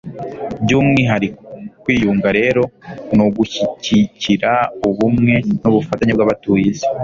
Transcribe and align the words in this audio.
by'umwihariko. 0.63 1.41
kwiyunga 1.83 2.29
rero, 2.39 2.63
ni 3.15 3.21
ugushyigikira 3.25 4.51
ubumwe 4.87 5.33
n'ubufatanye 5.61 6.11
bw'abatuye 6.15 6.65
isi 6.71 6.85
mu 6.91 6.99